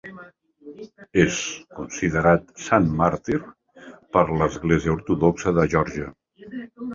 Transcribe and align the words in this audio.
És 1.23 1.35
considerat 1.79 2.47
sant 2.69 2.87
màrtir 3.03 3.37
per 4.17 4.25
l'Església 4.41 4.97
Ortodoxa 4.97 5.55
de 5.61 5.69
Geòrgia. 5.77 6.11